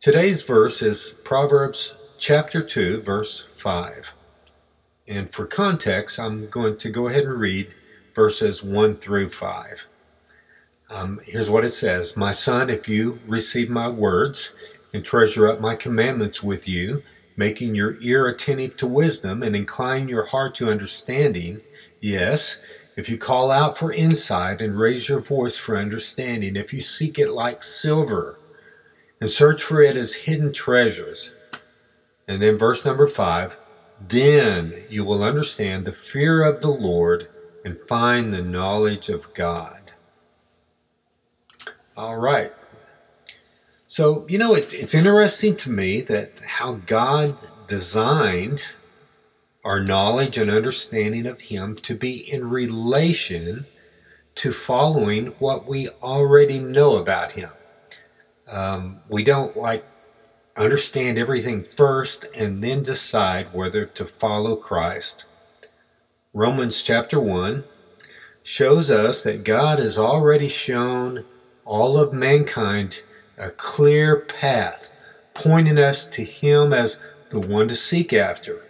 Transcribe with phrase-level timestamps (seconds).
[0.00, 4.14] Today's verse is Proverbs chapter 2, verse 5.
[5.06, 7.74] And for context, I'm going to go ahead and read
[8.14, 9.86] verses 1 through 5.
[10.88, 14.56] Um, here's what it says My son, if you receive my words
[14.94, 17.02] and treasure up my commandments with you,
[17.36, 21.60] making your ear attentive to wisdom and incline your heart to understanding,
[22.00, 22.62] yes,
[22.96, 27.18] if you call out for insight and raise your voice for understanding, if you seek
[27.18, 28.39] it like silver,
[29.20, 31.34] and search for it as hidden treasures.
[32.26, 33.58] And then verse number five,
[34.00, 37.28] then you will understand the fear of the Lord
[37.64, 39.92] and find the knowledge of God.
[41.96, 42.52] All right.
[43.86, 48.72] So, you know, it, it's interesting to me that how God designed
[49.64, 53.66] our knowledge and understanding of Him to be in relation
[54.36, 57.50] to following what we already know about Him.
[58.50, 59.84] Um, we don't like
[60.56, 65.26] understand everything first and then decide whether to follow Christ.
[66.34, 67.64] Romans chapter 1
[68.42, 71.24] shows us that God has already shown
[71.64, 73.02] all of mankind
[73.38, 74.94] a clear path,
[75.34, 78.64] pointing us to Him as the one to seek after.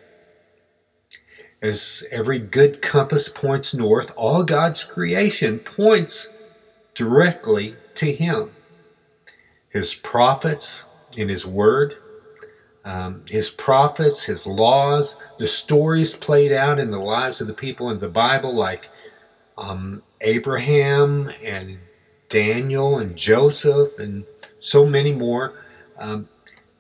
[1.63, 6.33] As every good compass points north, all God's creation points
[6.95, 8.53] directly to Him
[9.71, 11.95] his prophets in his word,
[12.85, 17.91] um, his prophets, his laws, the stories played out in the lives of the people
[17.91, 18.91] in the Bible, like
[19.57, 21.79] um, Abraham and
[22.29, 24.25] Daniel and Joseph and
[24.59, 25.55] so many more.
[25.99, 26.29] Um,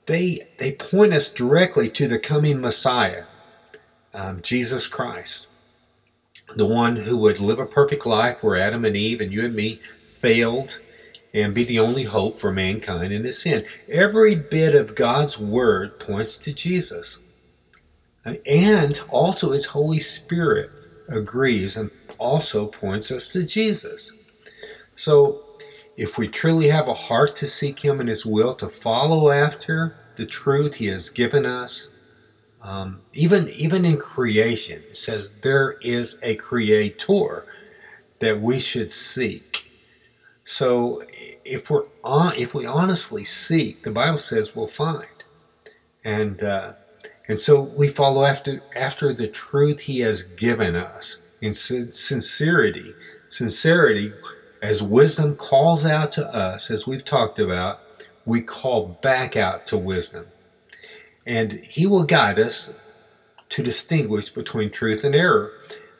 [0.06, 3.24] they they point us directly to the coming Messiah,
[4.14, 5.48] um, Jesus Christ,
[6.56, 9.54] the one who would live a perfect life where Adam and Eve and you and
[9.54, 10.80] me failed
[11.32, 13.64] and be the only hope for mankind in his sin.
[13.88, 17.20] Every bit of God's word points to Jesus.
[18.24, 20.70] And also his Holy Spirit
[21.08, 24.12] agrees and also points us to Jesus.
[24.94, 25.42] So
[25.96, 29.96] if we truly have a heart to seek him and his will, to follow after
[30.16, 31.90] the truth he has given us,
[32.62, 37.46] um, even even in creation, it says there is a creator
[38.18, 39.70] that we should seek.
[40.44, 41.02] So
[41.44, 45.06] if we're on, if we honestly seek, the Bible says we'll find,
[46.04, 46.74] and uh,
[47.28, 51.20] and so we follow after after the truth He has given us.
[51.40, 52.92] In sincerity.
[53.30, 54.12] Sincerity,
[54.60, 57.80] as wisdom calls out to us, as we've talked about,
[58.26, 60.26] we call back out to wisdom,
[61.24, 62.74] and He will guide us
[63.50, 65.52] to distinguish between truth and error,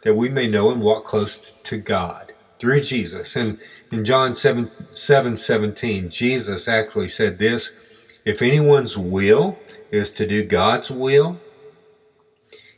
[0.02, 2.29] that we may know and walk close to God
[2.60, 3.34] through Jesus.
[3.34, 3.58] And
[3.90, 7.74] in John 7, 7 17, Jesus actually said this
[8.24, 9.58] If anyone's will
[9.90, 11.40] is to do God's will,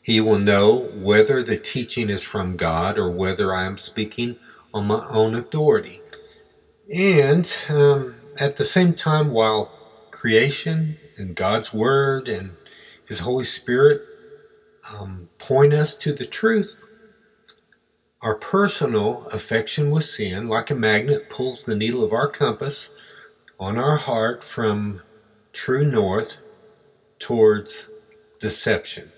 [0.02, 4.36] he will know whether the teaching is from God or whether I am speaking
[4.74, 6.00] on my own authority.
[6.92, 9.66] And um, at the same time, while
[10.10, 12.56] creation and God's Word and
[13.06, 14.00] His Holy Spirit
[14.92, 16.84] um, point us to the truth,
[18.22, 22.94] our personal affection with sin, like a magnet, pulls the needle of our compass
[23.58, 25.02] on our heart from
[25.52, 26.40] true north
[27.18, 27.90] towards
[28.40, 29.10] deception.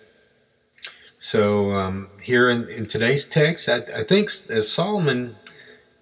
[1.19, 5.37] So, um, here in, in, today's text, I, I, think as Solomon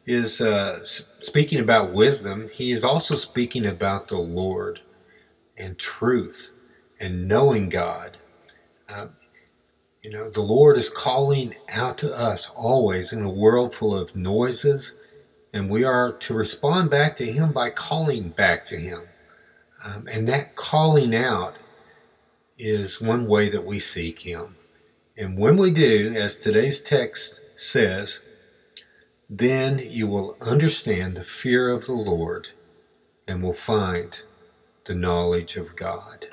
[0.05, 4.81] is uh, speaking about wisdom, he is also speaking about the Lord
[5.57, 6.51] and truth
[6.99, 8.19] and knowing God.
[8.89, 9.09] Uh,
[10.03, 14.17] you know, the Lord is calling out to us always in a world full of
[14.17, 14.97] noises,
[15.53, 19.03] and we are to respond back to Him by calling back to Him.
[19.87, 21.61] Um, and that calling out
[22.59, 24.57] is one way that we seek Him.
[25.17, 28.23] And when we do, as today's text says,
[29.31, 32.49] then you will understand the fear of the Lord
[33.29, 34.21] and will find
[34.87, 36.27] the knowledge of God.